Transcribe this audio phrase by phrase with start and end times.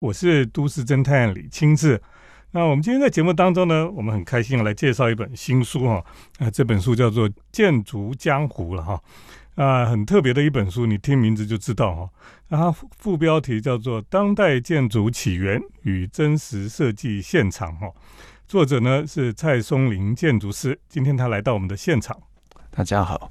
[0.00, 2.00] 我是都市侦探李清志。
[2.52, 6.02] 那我们今天在节目当中呢，我们很开心来介绍一本新书哈。
[6.38, 9.02] 啊，这本书叫做《建筑江湖》了哈。
[9.56, 12.10] 啊，很特别的一本书，你听名字就知道哈。
[12.48, 17.92] 那它副标题叫做《当代建筑起源与真实设计现场》哈。
[18.48, 22.18] 作者呢是蔡松林建筑师，今天他来到我们的现场。
[22.70, 23.30] 大家好，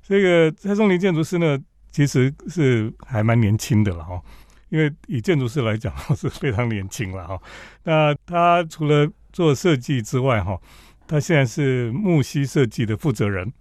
[0.00, 1.58] 这个蔡松林建筑师呢，
[1.90, 4.22] 其实是还蛮年轻的了哈。
[4.70, 7.40] 因为以建筑师来讲 是非常年轻了哈，
[7.84, 10.58] 那他除了做设计之外哈，
[11.06, 13.52] 他现在是木西设计的负责人。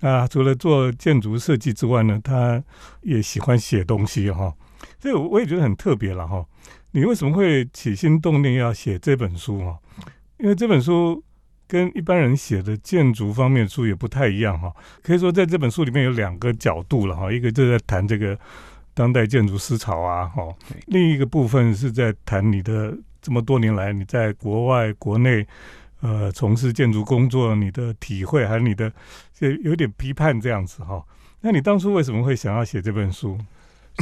[0.00, 2.62] 那除了做建筑设计之外呢，他
[3.02, 4.54] 也喜欢写东西哈。
[5.00, 6.44] 这个我也觉得很特别了哈。
[6.92, 9.78] 你为什么会起心动念要写这本书哈？
[10.38, 11.22] 因为这本书
[11.66, 14.72] 跟一般人写的建筑方面书也不太一样哈。
[15.02, 18.38] 可以说在这本书里面有两个角度了哈，一个就在谈这个。
[18.94, 20.42] 当代建筑思潮啊，哈，
[20.86, 25.46] 另一个部分是在谈你的这么多年来你在国外、国内，
[26.00, 28.92] 呃，从事建筑工作你的体会，还有你的
[29.32, 31.02] 这有点批判这样子哈。
[31.40, 33.38] 那你当初为什么会想要写这本书？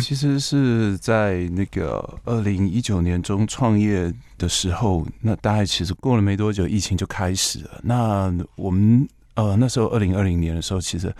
[0.02, 7.80] 其实是在那个二零一九年中创业的时候，那大概其实过了没多久，疫情就开始了。
[7.84, 11.14] 那我们呃那时候二零二零年的时候，其实。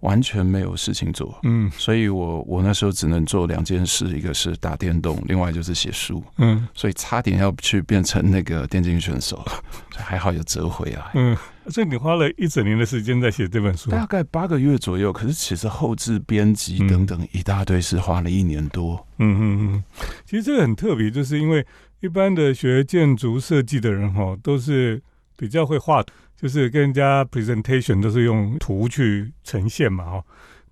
[0.00, 9.44] 完全没有事情做，嗯，所以我我那时候只能做两件事，一个是打电动，另外就是写书，嗯，所以差点要去变成那个电竞选手，
[9.94, 11.36] 还好有折回来，嗯，
[11.68, 19.84] 所以你花了一整年的时间在写这本书，大概八个月左右，可是其实后置编辑等等一大堆是花了一年多，嗯嗯嗯，
[20.24, 21.66] 其实这个很特别，就是因为
[22.00, 25.02] 一般的学建筑设计的人哈，都是
[25.40, 26.04] 比较会画。
[26.36, 30.24] 就是跟人家 presentation 都是用图去呈现嘛，哈，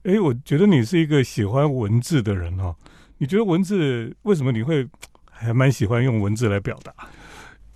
[0.04, 2.74] 哎，我觉得你是一个喜欢文字的人哦。
[3.18, 4.88] 你觉得文字为什么你会
[5.30, 6.90] 还蛮喜欢用文字来表达？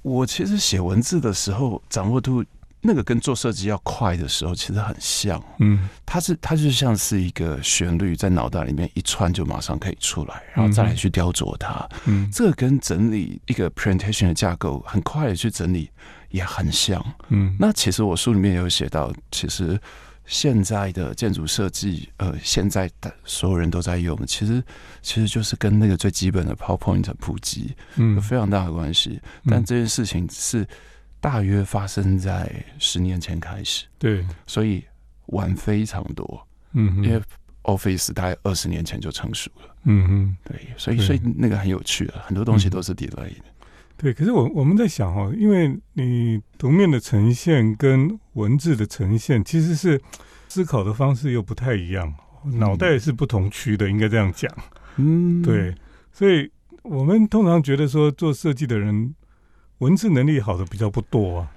[0.01, 2.43] 我其实写文字的时候，掌握度
[2.81, 5.39] 那个跟做设计要快的时候，其实很像。
[5.59, 11.87] 嗯，它是它就像是一个旋律在脑袋里面一串就马上可以出来，然后再来去雕琢它。
[12.07, 15.91] 嗯，这个跟整理一个 presentation 的架构很快的去整理。
[16.33, 19.79] 也很像，嗯，那其实我书里面有写到，其实
[20.25, 24.63] 现在的建筑设计，呃，现在的所有人都在用，其实
[25.03, 29.21] 其实就是跟那个最基本的 PowerPoint 普及，嗯，有非常大的关系。
[29.45, 30.67] 但这件事情是
[31.21, 34.83] 大约发生在十年前开始，对，所以
[35.27, 37.21] 晚非常多，嗯，因为
[37.65, 43.45] Office 大概二十年前就成熟了，嗯嗯，对，所以所以那个很有趣啊，很多东西都是 delay 的。
[44.03, 50.01] 对，可是我我们在想哦，因为你图面的呈现跟文字的呈现其实是
[50.49, 52.13] 思考的方式又不太一样，
[52.59, 54.53] 脑袋是不同区的，应该这样讲。
[54.97, 55.73] 嗯，对，
[56.13, 56.51] 所以
[56.83, 59.15] 我们通常觉得说做设计的人
[59.79, 61.51] 文字能力好的比较不多啊，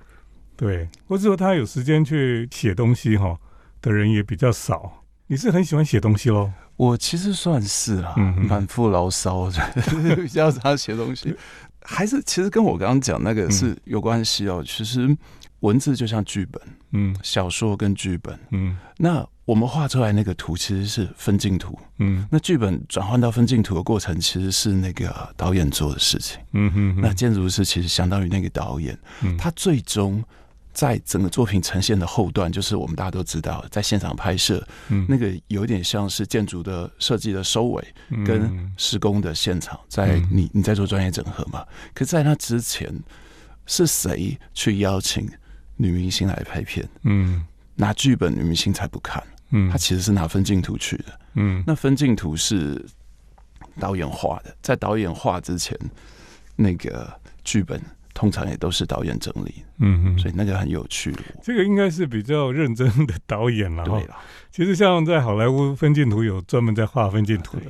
[0.56, 3.36] 对，或者说他有时间去写东西哈
[3.82, 5.04] 的人也比较少。
[5.28, 6.52] 你是很喜欢写东西喽？
[6.76, 8.14] 我其实算是啊，
[8.48, 9.50] 满腹牢骚，
[10.22, 11.36] 比较常写东西。
[11.86, 14.64] 还是其实跟我刚刚讲那个是有关系哦。
[14.66, 15.16] 其实
[15.60, 29.38] 文字就像剧本，嗯，小说跟剧本，嗯，那我们画出来那个图其实是分镜图，嗯，那剧本转换到分镜图的过程其实是那个导演做的事情，嗯哼，那建筑师其实相当于那个导演，嗯。
[29.38, 30.24] 他最终。
[30.76, 37.84] 在整个作品呈现的后段，就是我们大家都知道，在现场拍摄，嗯，那个有点像是建筑的设计的收尾，
[38.26, 41.66] 跟施工的现场，在你你在做专业整合嘛？
[41.94, 42.94] 可在那之前，
[43.66, 45.26] 是谁去邀请
[45.78, 46.86] 女明星来拍片？
[47.04, 49.24] 嗯，拿剧本，女明星才不看。
[49.52, 51.20] 嗯，她其实是拿分镜图去的。
[51.36, 52.86] 嗯，那分镜图是
[53.80, 55.80] 导演画的，在导演画之前，
[56.58, 57.82] 那个剧本。
[58.16, 61.14] 通常也都是导演整理，嗯嗯，所以那个很有趣。
[61.44, 64.02] 这个应该是比较认真的导演了哈。
[64.50, 67.66] 其实像在好莱坞分镜图有专门在画分镜图的。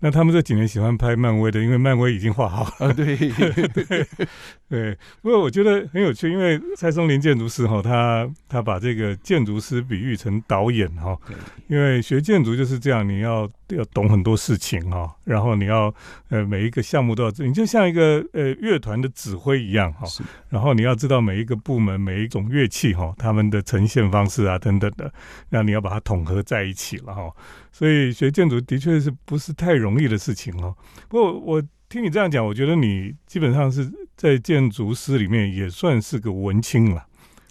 [0.00, 2.94] 那他们这几年喜欢拍漫威的，因为漫威已经画好了。
[2.94, 4.06] 对对
[4.70, 4.96] 对。
[5.20, 11.18] 不过我觉得很有趣，因为蔡松林建筑师哈，他他把这个建筑师比喻成导演哈。
[11.66, 15.94] 因为学建筑就是这样，你要要懂很多事情哈，然后你要
[16.28, 20.06] 呃每一个项目都要，你就像一个呃乐团的指挥一样哈。
[20.48, 25.12] 然后你要知道每一个部门每一种乐器哈，他们的呈现方式啊等等的，
[25.50, 27.30] 那你要把它统合在一起了哈。
[27.70, 30.74] 所以学建筑的确是不是太容易的事情哦。
[31.08, 37.06] 不过我听你这样讲，我觉得你基本上是在建筑师里面也算是个文青了，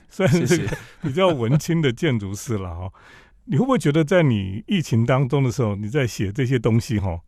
[0.10, 0.68] 算是
[1.02, 2.92] 比较文青的建筑师了哈。
[3.50, 7.20] 你会不会觉得在你疫情当中的时候，你在写这些东西哈，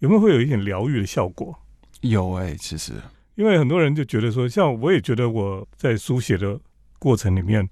[0.00, 1.56] 有没有会有一点疗愈的效果？
[2.00, 2.92] 有哎，其实
[3.36, 6.58] 因为很多人就觉得说，像我也觉得我在书写的
[6.98, 7.66] 过程里面，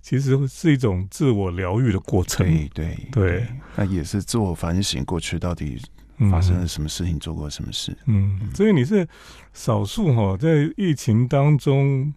[0.00, 2.46] 其实是一种自我疗愈的过程。
[2.46, 5.80] 对对对，那也是自我反省，过去到底
[6.30, 7.96] 发生了什么事情，做过什么事。
[8.06, 9.06] 嗯，所以你是
[9.52, 12.14] 少数哈，在疫情当中，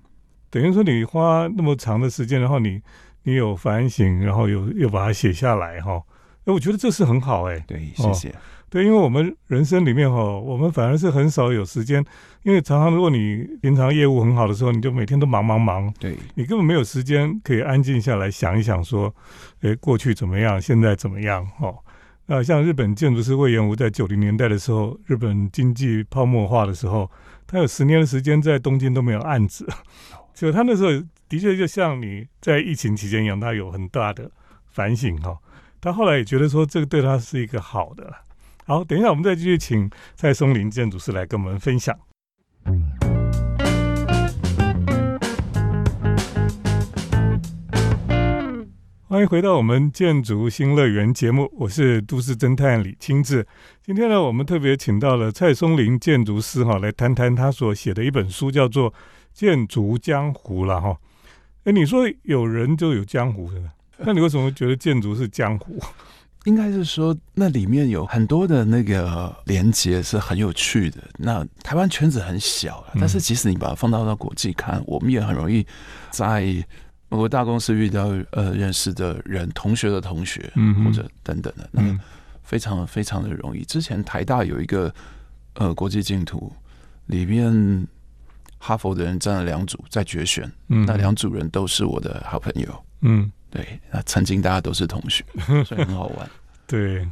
[0.51, 2.79] 等于说你花那么长的时间，然后你
[3.25, 6.01] 你有反省，然后有又把它写下来哈。
[6.45, 7.59] 哎，我觉得这是很好哎。
[7.67, 8.33] 对，谢谢。
[8.67, 12.03] 对，因为我们人生里面哈，我们反而是很少有时间，
[12.43, 19.13] 因为常常如果你平常业务很好的时候，你就每天都忙忙忙，对你根本没有时间可以安静下来想一想，说，
[19.61, 21.47] 哎，过去怎么样，现在怎么样？
[21.61, 21.77] 哦，
[22.25, 27.09] 那像日本建筑师魏延吾在九零年代的时候，日本经济泡沫化的时候，
[27.47, 29.65] 他有十年的时间在东京都没有案子，
[30.35, 30.91] 就他那时候
[31.29, 34.29] 的确就像你在疫情期间一样，他有很大的
[34.67, 35.37] 反省哈。
[35.79, 38.13] 他后来也觉得说，这个对他是一个好的。
[38.65, 41.97] 好，等一下我们再继续请蔡松林建筑师来跟我们分享。
[49.07, 53.47] 欢迎回到我们建筑新乐园节目，我是都市侦探李清志。
[53.81, 58.91] 今天呢，我们特别请到了蔡松林建筑师哈，来谈谈他所写的一本书，叫做
[59.35, 60.97] 《建筑江湖》了哈。
[61.65, 63.51] 哎，你说有人就有江湖？
[63.97, 65.77] 那你为什么觉得建筑是江湖？
[66.45, 71.01] 应该是说，那里面有很多的那个连接是很有趣的。
[71.17, 75.65] 那台湾圈子很小，但是即使你把它放到到国际看，我们也很容易
[76.11, 76.45] 在
[77.09, 80.51] 某个大公司遇到呃认识的人、同学的同学，
[80.83, 81.81] 或者等等的，那
[82.43, 83.63] 非常非常的容易。
[83.63, 84.93] 之前台大有一个
[85.53, 86.53] 呃国际净土，
[87.07, 87.87] 里面
[88.65, 93.31] 哈佛的人占了两组在决选，那两组人都是我的好朋友，嗯。
[93.51, 95.23] 对，那曾经大家都是同学，
[95.63, 96.29] 所以很好玩。
[96.67, 97.07] 对，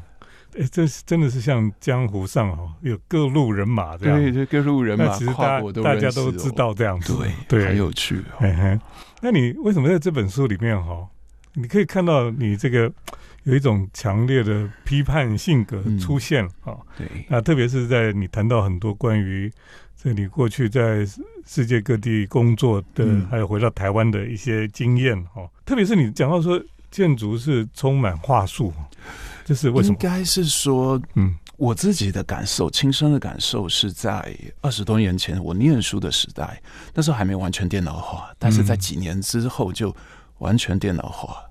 [0.60, 8.22] 哎，这是真的是像江湖上哦，有各路人马这样，对，各路人马，其实大大家都知道这样子，对，对，很有趣。
[9.22, 11.08] 那你为什么在这本书里面哈，
[11.54, 12.92] 你可以看到你这个
[13.44, 16.78] 有一种强烈的批判性格出现啊？
[16.98, 19.52] 对，那特别是在你谈到很多关于。
[19.96, 21.08] 这你过去在
[21.48, 26.62] 世界各地工作的，还有回到台湾的一些经验哦，特别是你讲到说
[26.92, 28.74] 建筑是充满话术，
[29.46, 29.94] 这是为什么？
[29.94, 36.62] 应该是说，嗯，我自己的感受，亲身的感受是在二十多年前我念书的时代，
[36.94, 39.96] 那时候还没完全电脑化，但是在几年之后就
[40.40, 41.42] 完全电脑化。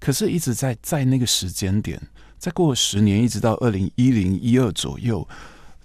[0.00, 2.00] 可是，一直在在那个时间点，
[2.38, 5.26] 再过十年，一直到二零一零一二左右。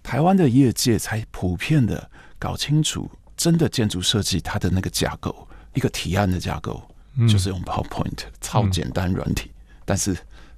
[0.04, 6.84] 台湾的业界才普遍的搞清楚，真的建筑设计它的那个架构，一个提案的架构，
[7.28, 9.50] 就是用 PowerPoint 超简单软体。
[9.86, 10.14] 但是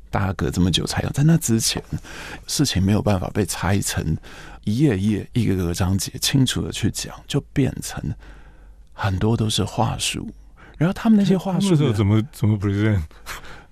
[0.09, 1.81] 大家隔这么久才有，在那之前，
[2.47, 4.17] 事情没有办法被拆成
[4.63, 8.03] 一页页、一个个章节清楚的去讲，就变成
[8.93, 10.27] 很多都是话术。
[10.77, 13.01] 然后他们那些话术怎么怎么 present？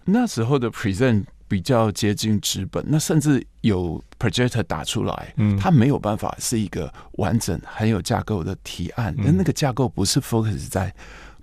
[0.06, 1.26] 那时候的 present。
[1.46, 9.14] 比较接近纸本，那甚至有 projector 打出来，嗯，它没有办法是一个完整、很有架构的提案。
[9.16, 10.92] 那那个架构不是 focus 在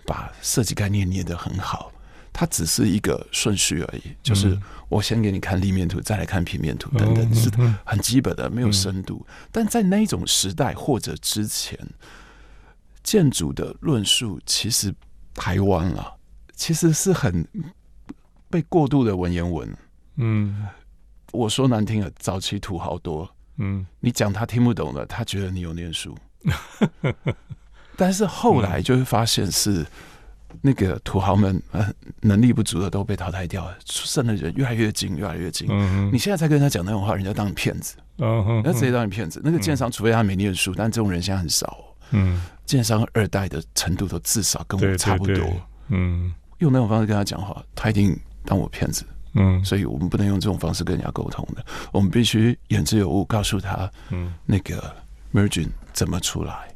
[0.05, 1.93] 把设计概念捏得很好，
[2.33, 4.03] 它只是一个顺序而已。
[4.21, 4.59] 就是
[4.89, 7.49] 我先给你看立面图，再来看平面图，等等，是
[7.85, 9.25] 很基本的，没有深度。
[9.53, 11.79] 但在那种时代或者之前，
[13.05, 14.93] 建筑的论述其实
[15.35, 16.11] 台湾啊，
[16.57, 17.47] 其实是很
[18.51, 19.77] 被过度的文言文。
[20.17, 20.67] 嗯，
[21.33, 23.29] 我说难听了，早期土豪多。
[23.59, 26.17] 嗯，你讲他听不懂的，他觉得你有念书。
[27.97, 29.87] 但是后来就会发现是
[30.63, 31.87] 那个土豪们呃
[32.23, 35.69] 能力不足的都被淘汰掉了，剩的人越来越精，越来越精。
[36.11, 39.41] 你现在再跟人家讲那种话，人家当你骗子，人家直接当你骗子。
[39.45, 41.85] 那个建商，除非他没念书，但这种人现在很少。
[42.13, 45.45] 嗯，建商二代的程度都至少跟我差不多。
[45.89, 49.05] 嗯，用那种方式跟他讲话，他一定当我骗子。
[49.35, 54.93] 嗯，所以我们不能用这种方式跟人家沟通的，我们必须言之有物，告诉他，嗯，那个
[55.33, 56.75] margin 怎么出来，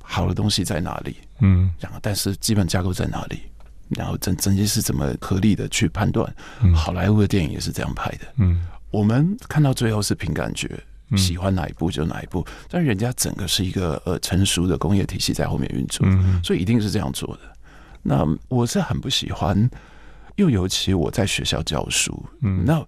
[0.00, 3.40] 好的东西在哪里，嗯，然后但是基本架构在哪里，
[3.88, 6.32] 然后整整体是怎么合理的去判断。
[6.72, 10.80] 好莱坞的电影也是这样拍的，嗯，我们看到最后是凭感觉，
[11.16, 16.06] 喜欢哪一部就哪一部，但人家整个是一个呃成熟的工业体系在后面运作，
[16.44, 17.40] 所以一定是这样做的。
[18.00, 19.68] 那我是很不喜欢。
[20.36, 22.84] 又尤其我在学校教书，嗯，那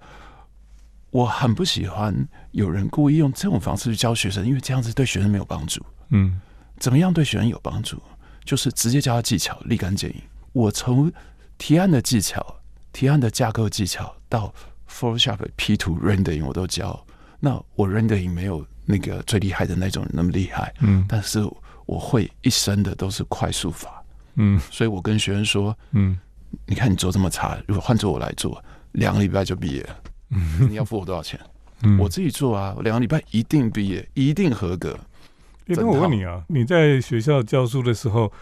[1.10, 2.14] 我很不喜欢
[2.52, 5.84] 有人故意用这种方式去教学生，因为这样子对学生没有帮助。
[6.10, 6.40] 嗯，
[6.78, 8.00] 怎么样对学生有帮助？
[8.44, 10.16] 就是直接教他技巧，立竿见影。
[10.52, 11.12] 我从
[11.58, 12.60] 提案的技巧、
[12.92, 14.52] 提案的架构技巧到
[14.88, 17.04] Photoshop P 图 rendering 我都教。
[17.40, 21.40] 那我 rendering 没有那个最厉害的那种那么厉害，嗯，但是
[21.86, 24.02] 我会一生的都是快速法，
[24.36, 26.18] 嗯，所以我跟学生说，嗯，
[26.66, 28.62] 你看你做这么差，如果换做我来做，
[28.92, 29.96] 两个礼拜就毕业了，
[30.30, 31.38] 嗯，你要付我多少钱？
[31.82, 34.98] 嗯，我自己做啊，两个礼拜一定毕业，一定合格。
[35.66, 38.32] 那我问你啊，你在学校教书的时候，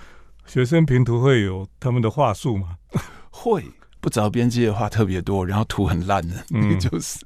[0.46, 2.76] 学生评图会有他们的话术吗？
[3.30, 3.64] 会，
[4.00, 7.18] 不着边际的话特别多，然后图很烂的，嗯， 就是。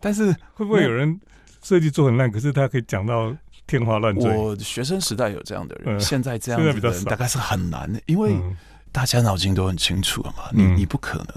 [0.00, 1.18] 但是会不会有人
[1.62, 3.34] 设计做很烂，可是他可以讲到
[3.66, 4.30] 天花乱坠？
[4.36, 8.36] 我学生时代有这样的人，现在这样子的人大概是很难的，因为
[8.96, 11.28] 大家脑筋都很清楚了嘛，你你不可能。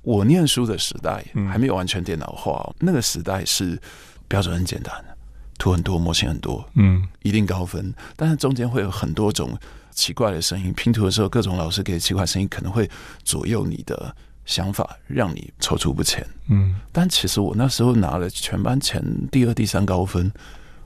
[0.00, 3.78] 我念书的时代还没有完全电脑化，那个时代是
[4.26, 5.14] 标准很简单的，
[5.58, 7.92] 图很多，模型很多，嗯，一定高分。
[8.16, 9.54] 但是中间会有很多种
[9.90, 12.90] 奇怪的声音，拼图的时候各种老师给的奇怪声音可能会
[13.22, 14.16] 左右你的
[14.46, 16.26] 想法，让你踌躇不前。
[16.48, 20.32] 嗯，但其实我那时候拿了全班前第二、第三高分，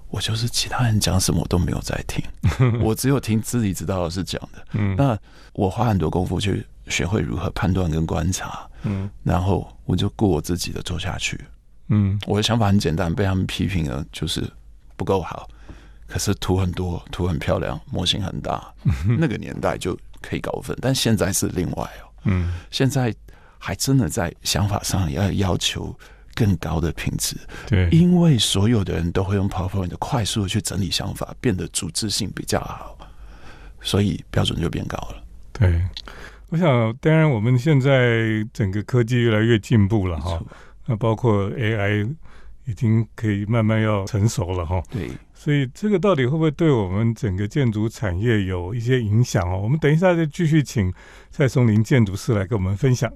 [0.08, 2.24] 我就是其他人讲什么我都没有在听，
[2.80, 4.66] 我只有听自己知道老师讲的。
[4.72, 5.18] 嗯，那
[5.52, 6.66] 我花很多功夫去。
[6.88, 11.36] 学会如何判断跟观察，嗯，然后我就顾我自己的做下去，
[11.88, 14.48] 嗯，我的想法很简单，被他们批评了就是
[14.94, 15.48] 不够好，
[16.06, 18.72] 可是图很多，图很漂亮，模型很大，
[19.18, 23.12] 那个年代就可以高分，但现在是另外哦，嗯，现在
[23.58, 25.92] 还真的在想法上要要求
[26.36, 32.96] 更高的品质，对，因为所有的人都会用 PowerPoint 快速的去整理想法，变得组织性比较好，
[33.80, 35.82] 所以标准就变高了，对。
[36.48, 40.40] 我想，当然，我们现在整个科技越来越进步了哈，
[40.86, 42.08] 那包括 AI
[42.66, 44.80] 已经可以慢慢要成熟了哈。
[44.88, 49.58] 对，所以这个到底会不会对我们整个建筑产业有一些影响哦？
[49.60, 50.92] 我们等一下再继续请
[51.32, 53.12] 蔡松林建筑师来跟我们分享。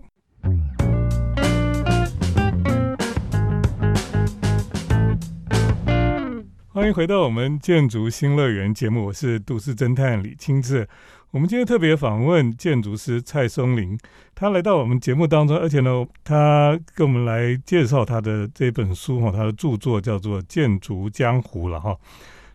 [6.81, 10.89] 欢迎回到我们建筑新乐园节目，我是都市侦探李清志。
[11.31, 13.99] 我们今天特别访问建筑师蔡松林，
[14.35, 21.95] 他来到我们节目当中，而且呢，他跟我们来介绍他的这本书哈，他的著作叫做《建筑江湖》了哈。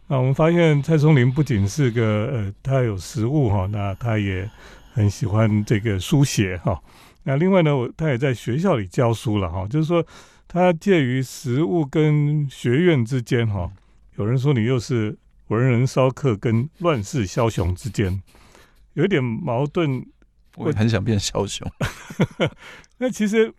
[0.08, 4.50] 那我们发现蔡松林不仅是个呃，他有实物哈，那他也
[4.92, 6.82] 很喜欢这个书写哈。
[7.22, 10.04] 那另外呢，我他也在学校里教书了哈，就是说
[10.48, 13.70] 他介于实物跟学院之间哈。
[14.18, 15.18] 有人说你又是
[15.48, 18.22] 文人骚客跟乱世枭雄之间。
[18.94, 20.06] 有点矛盾，
[20.56, 21.70] 我很想变枭雄。
[22.98, 23.54] 那其实，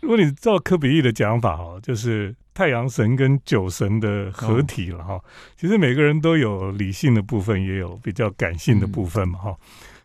[0.00, 5.20] 如果你照科比义的讲法哈，就是太阳神跟酒神的合体了哈。
[5.56, 9.56] 其实每个人都有理性的部分，也有比较感性的部分嘛哈。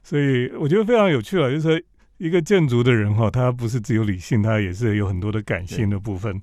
[0.03, 1.81] 所以我觉得非常有趣了，就是说
[2.17, 6.41] 一个建筑的人哈，他不是只有理性，他也是有很多的感性的部分。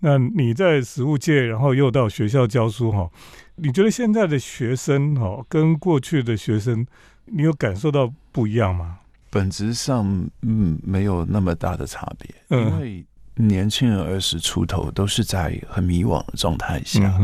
[0.00, 3.10] 那你在实务界，然后又到学校教书哈，
[3.56, 6.86] 你觉得现在的学生哈，跟过去的学生？
[7.26, 8.98] 你有感受到不一样吗？
[9.30, 10.06] 本质上，
[10.42, 12.58] 嗯，没有那么大的差别。
[12.58, 13.04] 因为
[13.36, 17.18] 年轻人二十出头都是在很迷惘的状态下。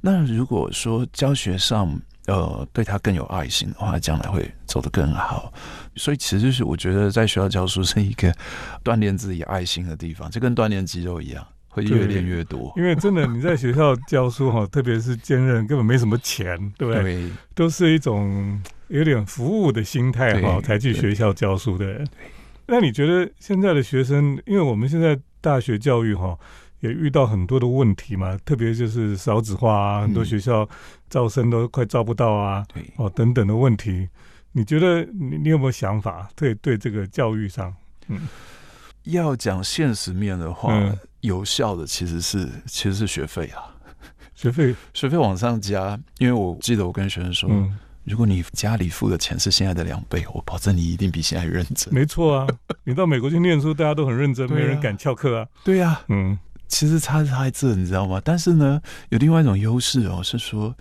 [0.00, 5.52] 那如果说教学上，呃，对他更有爱心的话，将来会走得更好。
[5.96, 8.32] 所以，其实是我觉得在学校教书是一个
[8.84, 12.72] 锻炼自己爱心的地方，就跟锻炼肌肉一样，会越练越多。
[12.76, 17.28] 因为真的你在学校教书哈，特别是兼任，根本没什么钱，对不对？
[17.54, 18.60] 都是一种。
[18.90, 21.86] 有点服务的心态哈，才去学校教书的。
[21.86, 22.04] 人。
[22.66, 26.36] 那你觉得现在的学生，因为我们现在大学教育哈，
[26.80, 30.68] 也遇到很多的问题嘛，特别就是少子化啊，很多学校
[31.08, 32.64] 招生都快招不到啊，
[32.96, 34.08] 哦等等的问题。
[34.52, 36.28] 你觉得你你有没有想法？
[36.34, 37.74] 对对，这个教育上，
[38.08, 38.26] 嗯，
[39.04, 40.74] 要讲现实面的话，
[41.20, 43.72] 有效的其实是其实是学费啊，
[44.34, 47.50] 学费 学费往上加，因为我记得我跟学生说。
[48.04, 51.92] 如果你家里付的钱是现在的两倍，我保证你一定比现在认真。
[51.94, 52.46] 没错啊，
[52.82, 55.46] 你到美国去念书，大家都很认真，没人敢翘课啊。
[55.62, 56.36] 对呀，嗯，
[56.70, 58.18] 其实差差在这，你知道吗？
[58.24, 60.74] 但是呢，有另外一种优势哦，是说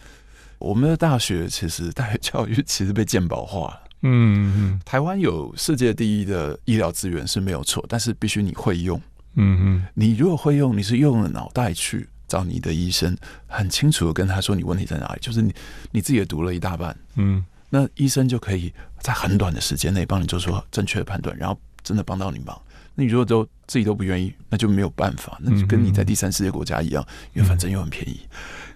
[0.59, 3.81] 我们的大学其实大学教育其实被鉴宝化了。
[4.03, 8.97] 嗯嗯，台湾有世界第一的医疗资源是没有错，但是必须你会用。
[9.33, 12.07] 嗯嗯，你如果会用，你是用了脑袋去。
[12.29, 13.17] 找你的医生，
[13.47, 15.51] 很清楚的跟他说你问题在哪里，就是你
[15.89, 22.55] 你自己也读了一大半，嗯，那医生就可以在很短的时间内帮你做出正确的判断，然后真的帮到你忙。
[22.99, 27.01] 那你如果都自己都不愿意，那就没有办法，那就跟你在第三世界国家一样，
[27.33, 28.19] 因为反正又很便宜。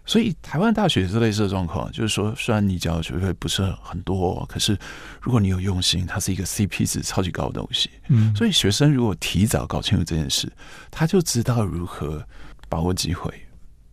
[0.06, 4.78] 所以台湾大学是类似的状况，就是说虽然你交的学费不是很多，可是
[5.22, 7.90] 如果你有用心，它是一个 CP 值超级高的东西。
[8.08, 10.52] 嗯，所以学生如果提早搞清楚这件事，
[10.90, 12.26] 他就知道如何。
[12.70, 13.32] 把握机会，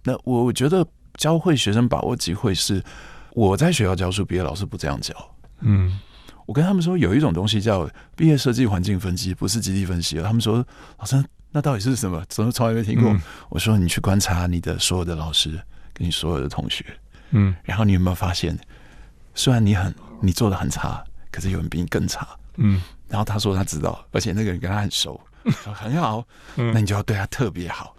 [0.04, 0.87] 那我我觉得
[1.18, 2.82] 教会学生把握机会是
[3.32, 5.14] 我在学校教书，别的老师不这样教。
[5.60, 6.00] 嗯，
[6.47, 10.20] 我跟他们说有一种东西叫毕业设计环境分析，不是基地分析。
[10.20, 10.64] 他们说
[10.99, 12.25] 老师那到底是什么？
[12.28, 13.16] 怎么从来没听过？
[13.49, 15.61] 我说你去观察你的所有的老师
[15.92, 16.85] 跟你所有的同学，
[17.30, 18.59] 嗯，然后你有没有发现，
[19.35, 22.26] 虽然你很你做的很差，可是有人比你更差。
[22.56, 25.20] 嗯，然后他说他知道，而且那个人跟他很熟，
[25.75, 26.25] 很好，
[26.56, 27.94] 那你就要对他特别好。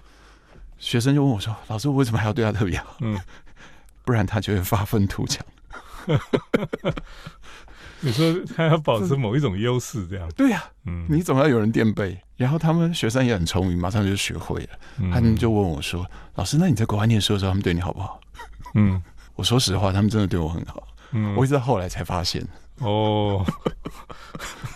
[0.77, 2.97] 学生就问我说：“老师，我为什么还要对他特别好？
[3.01, 3.19] 嗯，
[4.03, 5.45] 不然他就会发愤图强。
[8.03, 10.63] 你说他要保持某一种优势，这样对呀。
[10.85, 12.17] 嗯，你总要有人垫背。
[12.35, 14.69] 然后他们学生也很聪明，马上就学会了。
[15.13, 16.03] 他们就问我说
[16.33, 18.19] ：‘老师，那你在国外念书的时候，他们对你好不好？’
[18.73, 18.99] 嗯，
[19.35, 20.87] 我说实话，他们真的对我很好。
[21.11, 22.43] 嗯，我一直到后来才发现。
[22.79, 23.45] 哦，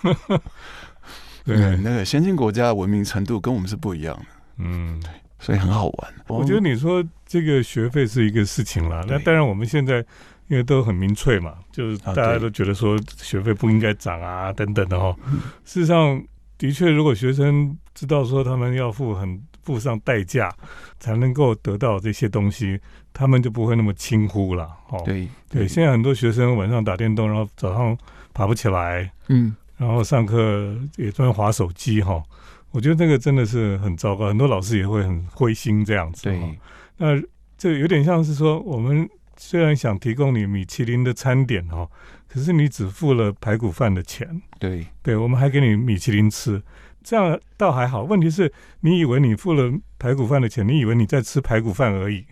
[1.43, 4.25] 对，那个先进国家的文明程度跟我们是不一样的。
[4.57, 6.13] 嗯，对。”所以很好玩。
[6.27, 10.03] 我觉得你说这个学费是一个事情了，那当然我们现在
[10.47, 15.15] 因为都很明确嘛，就是大家都觉得说学费不应该涨啊等等的哈。
[15.63, 16.23] 事实上，
[16.57, 20.53] 的确，如果学生知道说他们要付很付上代价
[20.99, 22.79] 才能够得到这些东西，
[23.11, 24.69] 他们就不会那么轻忽了。
[24.89, 27.97] 哦，对对，现在很多学生晚上打电动，然后早上
[28.33, 32.21] 爬不起来，嗯，然后上课也专门划手机哈。
[32.71, 36.23] 我觉得这个真的是很糟糕，很多老师也会很灰心这样子。
[36.23, 36.59] 对，
[36.97, 37.19] 那
[37.57, 41.89] 这有点像是说，我们虽然想提供你米其林的餐点哦，
[42.27, 44.41] 可是你只付了排骨饭的钱。
[44.59, 46.61] 对，对我们还给你米其林吃，
[47.03, 48.03] 这样倒还好。
[48.03, 48.51] 问题是，
[48.81, 52.25] 你以为你付了排骨饭的钱，你以为你在吃排骨饭而已。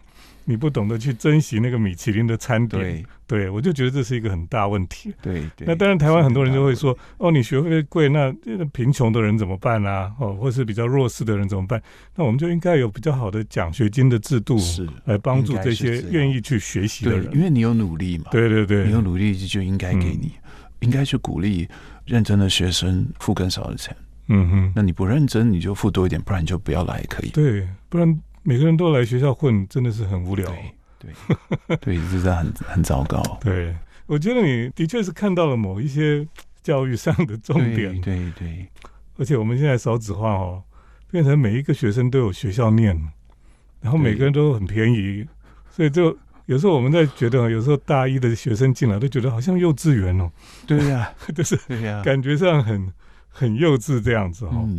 [0.45, 5.13] 你不懂得去珍惜那个米其林的餐点，对我就觉得这是一个很大问题。
[5.21, 8.33] 对，那当然台湾很多人就会说，哦，你学费贵，那
[8.73, 10.11] 贫穷的人怎么办啊？
[10.19, 11.81] 哦，或是比较弱势的人怎么办？
[12.15, 17.33] 那我们就应该有比较好的奖学金的制度，是来帮助这些愿意去学习的人。
[17.33, 18.25] 因为你有努力嘛。
[18.31, 20.33] 对对对，你有努力就应该给你，
[20.81, 21.67] 应该去鼓励
[22.05, 23.95] 认真的学生付更少的钱。
[24.27, 27.29] 嗯哼，那你不认真，你就付多一点，不然你就不要来也可以。
[27.29, 28.19] 对，不然。
[28.43, 30.45] 每个人都来学校混，真的是很无聊。
[30.99, 31.13] 对
[31.67, 33.21] 对，对，这是很很糟糕。
[33.41, 33.75] 对，
[34.05, 36.27] 我觉得你的确是看到了某一些
[36.61, 37.99] 教育上的重点。
[38.01, 38.67] 对对，
[39.17, 40.63] 而且我们现在少子化哦，
[41.09, 42.97] 变成每一个学生都有学校念，
[43.81, 45.25] 然后每个人都很便宜，
[45.69, 50.31] 所以就有时候我们在觉得，有时候大一的学生进来都觉得好像幼稚园哦。
[50.67, 51.57] 对呀， 就是
[52.03, 52.91] 感觉上很
[53.29, 54.69] 很幼稚这样子哦。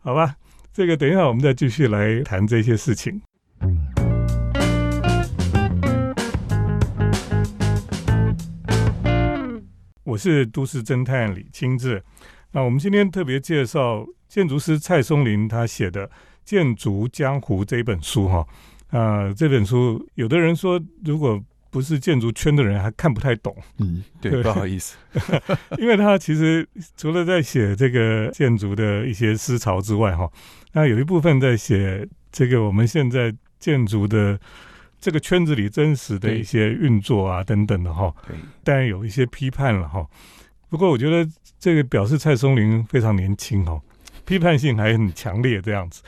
[0.00, 0.36] 好吧。
[0.74, 3.20] 这个等一下，我们再继续来谈这些事情。
[10.02, 12.02] 我是都市侦探李清志。
[12.52, 16.08] 那我们今天特别介绍建筑师蔡松林他写的
[16.42, 18.46] 《建筑江湖》这本书哈。
[18.88, 21.38] 啊，这本书有的人说，如果
[21.72, 24.94] 不是建筑圈的人还看不太懂，嗯，对，不好意思，
[25.78, 30.30] 因为他其实除了在写这个建筑的一些思潮之外，哈，
[30.72, 34.38] 那有一部分在写这个我们现在建筑的
[35.00, 40.06] 这个圈子里真实的一些运作啊等等的哈，对，当然有一些批判了哈。
[40.68, 41.26] 不过我觉得
[41.58, 43.80] 这个表示蔡松林非常年轻哈，
[44.26, 46.02] 批判性还很强烈这样子。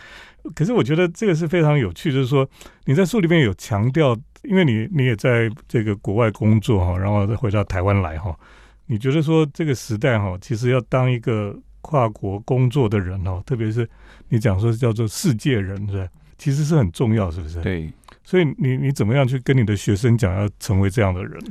[0.54, 2.48] 可是我觉得这个是非常有趣，就是说
[2.84, 4.16] 你在书里面有强调。
[4.46, 8.38] 因为你你也在这个国外工作哈，然后再回到台湾来哈，
[8.84, 13.88] 你觉得说这个时代哈，其实要当一个跨国工作的人哦，特别是
[14.28, 16.06] 你讲说叫做世界人是吧？
[16.36, 17.62] 其实是很重要，是不是？
[17.62, 17.90] 对。
[18.22, 21.42] 所以你你怎么样去跟你的学生讲要成为这样的人？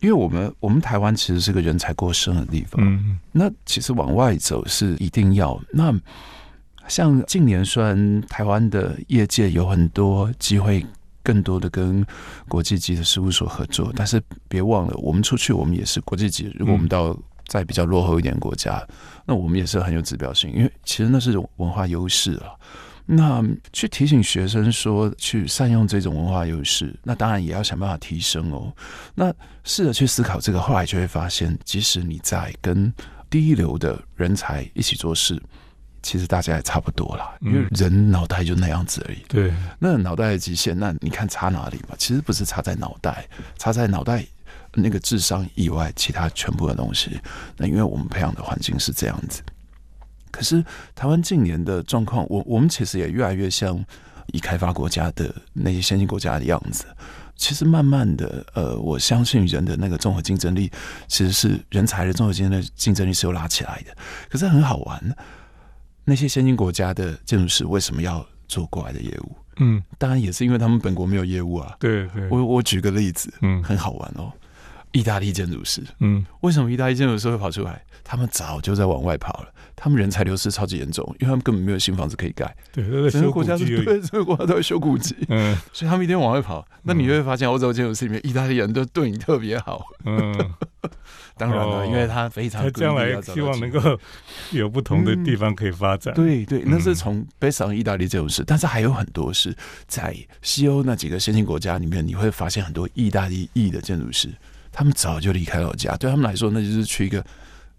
[0.00, 5.60] 因为我们我们台湾其实是个人才过剩的地方，嗯，那其实往外走是一定要。
[5.70, 5.92] 那
[6.88, 10.84] 像近年虽然台湾的业界有很多机会。
[11.24, 12.04] 更多的跟
[12.48, 16.52] 国际级的事务所合作，但是别忘了，我们出去我们也是国际级。
[16.58, 17.16] 如果我们到
[17.46, 18.84] 在比较落后一点国家，
[19.24, 22.50] 那我们也是很有指标性，因为其实那是种文化优势啊。
[23.06, 23.40] 那
[23.72, 28.74] 去提醒学生说，去善用这种文化优势，那当然也要想办法提升哦。
[29.14, 32.92] 那试着去思考这个，后来就会发现，即使你在跟
[33.30, 35.40] 第一流的人才一起做事。
[36.02, 39.18] 其实大家也差不多啦，因为人脑袋就那样子而已。
[39.28, 41.94] 对，那脑袋的极限，那你看差哪里嘛？
[41.96, 44.24] 其实不是差在脑袋，差在脑袋
[44.74, 47.20] 那个智商以外，其他全部的东西。
[47.56, 49.42] 那因为我们培养的环境是这样子。
[50.30, 53.78] 可是台湾近年的状况，我我们其实也越来越像
[54.32, 56.84] 已开发国家的那些先进国家的样子。
[57.36, 60.70] 其实慢慢的，呃，我相信人的那个综合竞争力，
[61.06, 63.94] 其实是人才的综合竞争竞争力是有拉起来的。
[64.28, 65.16] 可是很好玩。
[66.04, 69.36] 那些先进国家的建筑师为什么要做国外的业务？
[69.56, 71.76] 嗯，当然也是因为他们本国没有业务啊。
[71.78, 74.32] 对对，我我举个例子，嗯，很好玩哦。
[74.92, 77.82] 意大利建筑师，嗯，为什么意大利建筑师会跑出来？
[78.04, 82.54] 他们早就在往外跑了，他们人才流失超级严重，因为他们根本没有新房子可以盖。
[82.72, 86.66] 对，整个国家对，整个国家都在修古迹，嗯，所以他们一定往外跑。
[86.82, 89.86] 那你会发现，欧洲建筑师里面，意大利人都对你特别好。
[90.04, 90.34] 嗯，
[91.38, 93.80] 当然了，因为他非常，他将来希望能够
[94.50, 96.12] 有不同的地方可以发展。
[96.12, 104.28] 对对，那是从北上意大利建筑师，但是还有很多是在西欧那几个先进国家里面，你会发现很多意大利裔的建筑师。
[104.72, 107.24] 他们早就离开老家，对他们来说，那就是去一个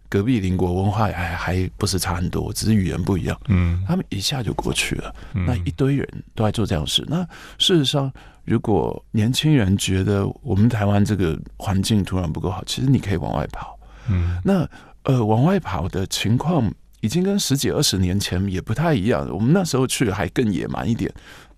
[0.07, 3.35] 隔壁邻国，文化还还不是差很多，只是语言不一样。
[3.47, 5.13] 嗯，他们一下就过去了。
[5.33, 7.03] 那一堆人都在做这样事。
[7.07, 7.27] 那
[7.57, 8.11] 事实上，
[8.45, 13.77] 如果年轻人觉得我们台湾这个环境突然不够好，其实你可以往外跑。
[14.07, 14.69] 嗯，那
[15.03, 19.27] 呃，往外跑的情况已经跟十几二十年前也不太一样。
[19.33, 21.11] 我们那时候去还更野蛮一点。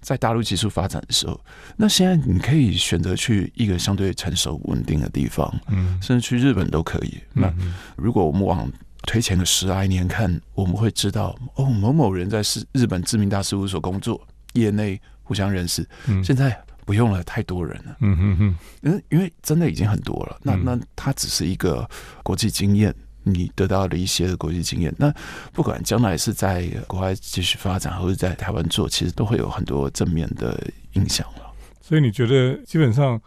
[0.06, 1.42] 在大陆急速发展的时候，
[1.76, 7.18] 那现在你可以选择去一个相对成熟稳定的地方，嗯，甚至去日本都可以。
[7.34, 7.52] 那
[7.96, 14.22] 如果我们往推前个十来年看，我们会知道哦，某某人在是日本知名大事务所工作，
[14.54, 15.84] 业内互相认识。
[16.24, 17.98] 现在不用了，太多人了。
[18.02, 20.38] 嗯嗯嗯，嗯，因为真的已经很多了。
[20.44, 21.90] 那那它只是一个
[22.22, 22.94] 国际经验。
[23.26, 25.14] 你得到了一些的国际经验，那
[25.52, 30.58] 不管将来是在国外继续发展，或者在台湾做，其实都会有很多正面的
[30.94, 31.52] 影响了。
[31.82, 33.20] 所以你觉得，基本上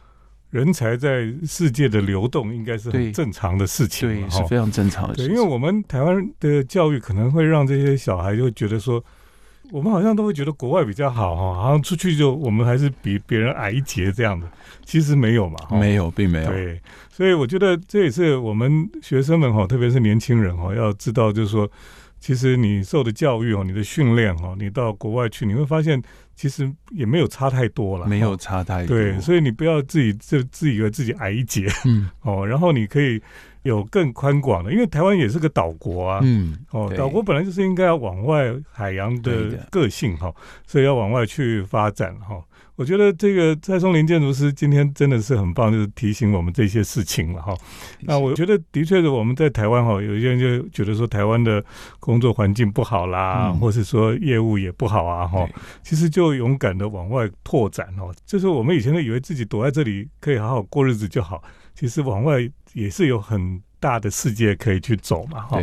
[0.51, 5.15] 人才在世界的流动，应该是很正常的事情，对，是非常正常的。
[5.15, 9.05] 对，因为我们台湾的教育可能会让这些小孩就觉得说。
[9.71, 14.51] 我们好像都会觉得国外比较好哈，好像出去就我们还是比别人矮一截这样的，
[14.85, 16.51] 其实没有嘛，没有，并没有。
[16.51, 21.71] 对，所以我觉得这也是我们学生们哈，特别是年轻人哈，要知道就是说，
[22.19, 26.03] 其实你受的教育哦，你的训练哦，你到国外去，你会发现
[26.35, 28.97] 其实也没有差太多了，没有差太多。
[28.97, 33.21] 对，所以你不要自己就自以为自己矮一截，嗯， 哦，然后你可以。
[33.63, 40.33] 有更宽广的，因为台湾也是个岛国啊，嗯，哦，岛国本来就是应该要往外海洋的个性哈，
[40.67, 42.43] 所以要往外去发展哈。
[42.77, 47.53] 我觉得这个蔡松林建筑师今天真的是很棒，就是提醒我们这些事情了哈。
[48.03, 51.63] 那我觉得的确是我们在台湾哈，有些人就觉得说台湾的
[51.99, 55.45] 工作环境不好啦，或是说业务也不好啊哈。
[55.83, 61.43] 其实就勇敢的往外拓展哦，就是我们以前都以为自己躲在这里可以好好过日子就好。
[61.79, 62.41] 其实往外
[62.73, 65.63] 也是有很大的世界可以去走嘛，哈。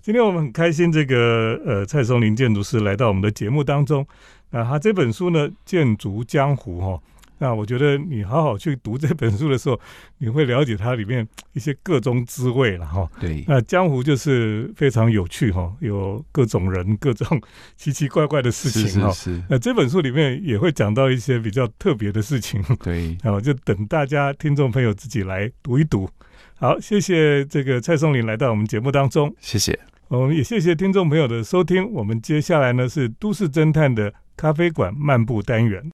[0.00, 4.06] 今天我们很开心，这个呃蔡松林建筑师来到我们的节目当中。
[4.50, 7.02] 那他这本书呢，《建筑江湖》哈。
[7.38, 9.80] 那我觉得你好好去读这本书的时候，
[10.18, 13.08] 你会了解它里面一些各中滋味了哈。
[13.20, 17.40] 对，那江湖就是非常有趣哈，有各种人、各种
[17.76, 19.10] 奇奇怪怪的事情哈。
[19.12, 19.42] 是是是。
[19.48, 22.62] 那这本书里面也会讲到一些比较特别的事情。
[22.82, 26.08] 对，然后就等大家听众朋友自己来读一读。
[26.56, 29.32] 好，谢谢这个蔡松林来到我们节目当中。
[29.40, 29.78] 谢谢。
[30.08, 31.88] 我们也谢谢听众朋友的收听。
[31.92, 35.90] 我们接下来呢是都市侦探的咖啡馆漫步单元。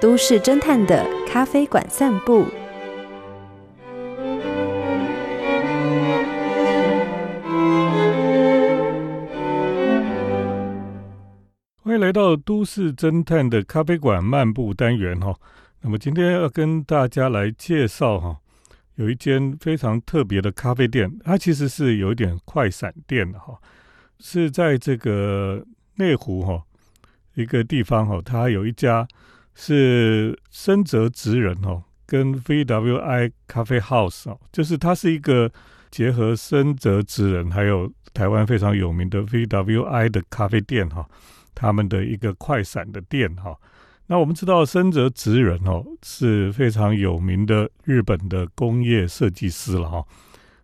[0.00, 2.46] 都市侦探的咖啡馆散步，
[11.82, 15.36] 欢迎来到都市侦探的咖啡馆漫步单元哈。
[15.82, 18.38] 那么今天要跟大家来介绍哈，
[18.94, 23.58] 有一间非常特别的咖啡店，它其实是有一点快闪店的哈，
[24.18, 25.62] 是在这个
[25.96, 26.62] 内湖哈
[27.34, 29.06] 一个地方哈，它有一家。
[29.62, 35.52] 是深泽直人哦，跟 VWI 咖啡 House 哦，就是它是一个
[35.90, 41.06] 结合深泽直人还有台湾非常有名的 VWI 的咖啡店哈，
[41.54, 43.54] 他们的一个快闪的店哈。
[44.06, 50.02] 那我们知道深泽直人哦是非常有名的日本的工业设计师了哈。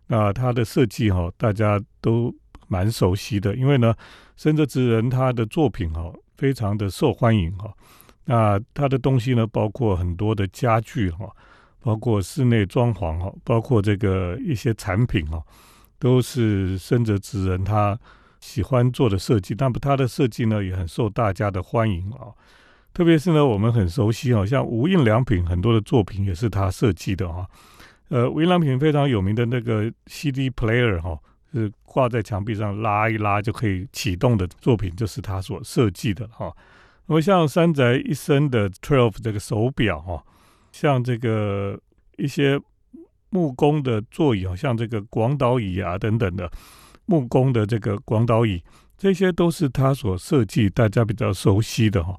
[0.07, 2.33] 那他的设计哈大家都
[2.67, 3.93] 蛮熟悉的，因为呢
[4.35, 7.71] 深泽直人他的作品哈非常的受欢迎哈。
[8.29, 11.33] 那它的东西呢，包括很多的家具哈，
[11.79, 15.41] 包括室内装潢哈，包括这个一些产品哈，
[15.97, 17.97] 都是深泽直人他
[18.41, 19.55] 喜欢做的设计。
[19.57, 22.27] 那么他的设计呢，也很受大家的欢迎啊。
[22.93, 27.47] 特别是呢，我们很熟悉，好像无印良品很多的作品也是他设计的哈。
[28.09, 31.17] 呃，无印良品非常有名的那个 CD player 哈，
[31.53, 36.53] 是挂在墙壁上拉一拉就可以启动的作品，就是他所设计的哈。
[37.13, 40.23] 么像山宅一生的 Twelve 这个手表哈，
[40.71, 41.79] 像这个
[42.17, 42.59] 一些
[43.29, 46.51] 木工的座椅，像这个广岛椅啊等等的
[47.05, 48.61] 木工的这个广岛椅，
[48.97, 52.17] 这些都是他所设计，大家比较熟悉的哈。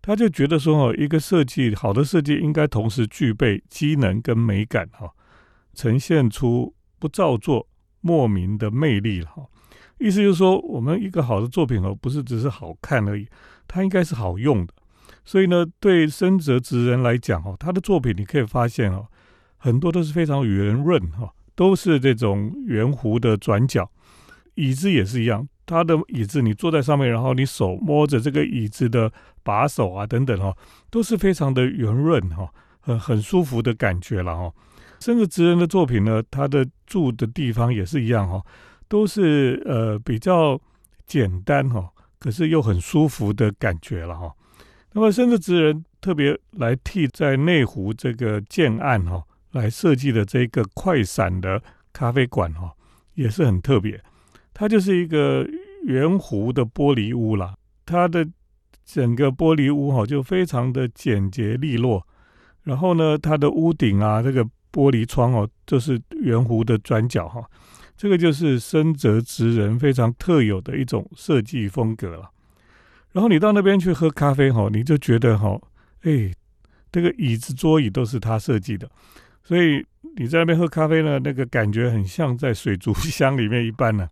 [0.00, 5.08] 他就觉得说哦，一个设计好的设计应该同时具备机能跟美感哈，
[5.74, 7.68] 呈现出不造作、
[8.00, 9.46] 莫名的魅力哈。
[9.98, 13.24] 意思就是说，我们一个好的作品哦，不是只是好看而已，
[13.72, 14.74] 它应该是好用的。
[15.24, 19.06] 所以呢，对深泽直人来讲哦，他的作品你可以发现哦，
[19.56, 23.90] 很多都是非常圆润哈，都是这种圆弧的转角。
[24.56, 29.10] 椅子也是一样，他的椅子你坐在上面，然后你手摸着这个椅子的
[29.42, 30.54] 把手啊等等哈，
[30.90, 34.52] 都是非常的圆润哈，很很舒服的感觉了哈。
[35.00, 38.42] 深泽直人的作品呢，他的住的地方也是一样哈。
[38.88, 40.60] 都是呃比较
[41.06, 41.88] 简单哈，
[42.22, 44.32] 可是又很舒服的感觉了哈。
[44.92, 51.60] 那么深泽直人特别来替在内湖这个建案哈来设计的这个快闪的
[51.92, 52.70] 咖啡馆哈，
[53.14, 54.00] 也是很特别。
[54.54, 55.44] 它就是一个
[55.82, 58.24] 圆弧的玻璃屋啦，它的
[58.84, 62.06] 整个玻璃屋哈就非常的简洁利落。
[62.62, 67.42] 然后呢，它的屋顶啊，这个玻璃窗哦，就是圆弧的转角哈。
[67.96, 72.30] 这个就是深泽直人非常特有的一种设计风格了。
[73.12, 75.60] 然后你到那边去喝咖啡哈，你就觉得哈，
[76.02, 76.32] 哎，
[76.90, 78.90] 这个椅子桌椅都是他设计的，
[79.44, 79.84] 所以
[80.16, 84.08] 你在那边喝咖啡呢，那个感觉很像在水族 箱里面一般呢。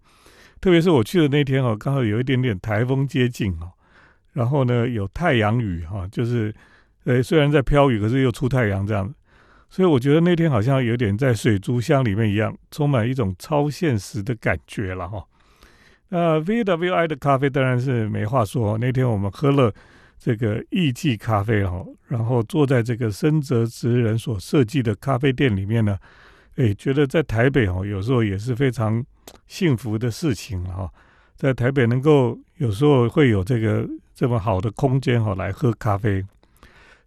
[0.60, 3.72] 特别是我去的那天哦，刚好有一点点台风接近哦，
[4.34, 6.54] 然后呢有太阳雨哈，就是
[7.04, 9.12] 呃虽然在飘雨，可是又出太阳这样。
[9.70, 15.24] 所以我觉得那天好像有点在水族箱里面一样，充满一种超现实的感觉了哈。
[16.08, 18.76] 那 V W I 的咖啡当然是没话说。
[18.76, 19.72] 那天我们喝了
[20.18, 25.96] 这个艺伎咖啡哈，然后坐在这个深泽直人所设计的咖啡店里面呢，
[26.56, 29.04] 哎，觉得在台北哈，有时候也是非常
[29.46, 30.90] 幸福的事情哈。
[31.36, 36.24] 在台北能够有时候会有这个这么好的空间哈，来喝咖啡。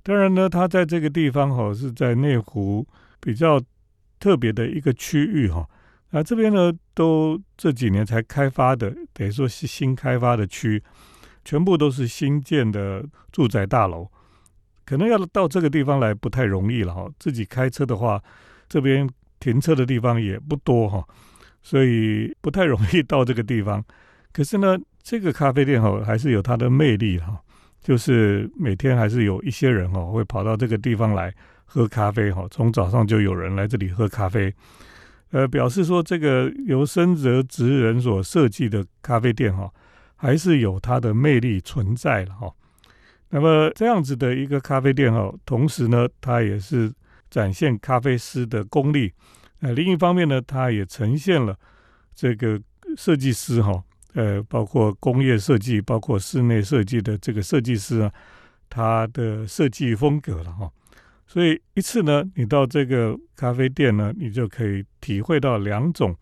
[0.03, 2.85] 当然呢，它在这个地方哈，是在内湖
[3.21, 3.61] 比较
[4.19, 5.67] 特别的一个区域哈。
[6.09, 10.83] 那这边呢，都这几年才开发的，等于说是新开发的区，
[11.43, 14.07] 全部都是新建的住宅大楼。
[14.85, 17.09] 可能要到这个地方来不太容易了哈。
[17.17, 18.21] 自己开车的话，
[18.67, 21.03] 这边停车的地方也不多哈，
[21.61, 23.83] 所以不太容易到这个地方。
[24.33, 27.41] 可是呢，这个咖啡店哈，还是有它的魅力哈。
[27.83, 31.33] 就是每天还是有一些人哦，会跑到这个地方来
[31.65, 32.47] 喝咖啡哈。
[32.49, 34.53] 从早上就有人来这里喝咖啡，
[35.31, 39.69] 呃，表示说这个由深泽直人所设计的咖啡店哈，
[40.15, 42.49] 还是有它的魅力存在了哈。
[43.29, 46.89] 那么这样子的一个咖啡店哈，同时呢，它也是
[47.29, 49.11] 展现咖啡师的功力。
[49.59, 51.57] 呃，另一方面呢，它也呈现了
[52.15, 52.61] 这个
[52.95, 53.83] 设计师哈。
[54.13, 58.11] 呃，包括工业设计，包括室内设计的这个设计师啊，
[58.69, 60.71] 他的设计风格了哈。
[61.25, 66.15] 所以一次呢，你到这个咖啡店呢，你就可以体会到两种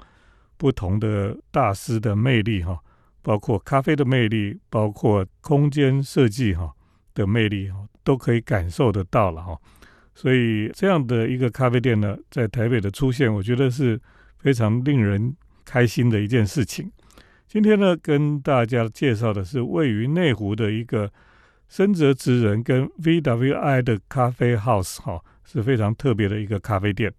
[0.58, 2.80] 不同的大师的魅力哈，
[3.22, 6.72] 包括咖啡的魅力，包括空间设计哈
[7.14, 9.58] 的魅力哈，都可以感受得到了哈。
[10.14, 14.00] 所以这样的一个咖啡店呢，在台北的出现，我觉得是
[14.38, 16.90] 非常令人开心的一件事情。
[17.52, 21.12] 今天呢，跟大家介绍的是位于内湖的一个
[21.68, 27.12] 深泽直人跟 VWI 的咖啡 house，哈，是非常特别的一个咖啡店。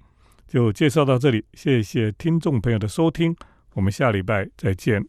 [0.49, 3.37] 就介绍到这里，谢谢听众朋友的收听，
[3.75, 5.05] 我们下礼拜再见。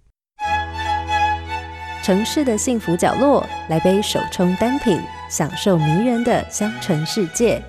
[2.03, 7.63] 城市的幸福角落，来杯手冲单品，享受迷人的香醇世界。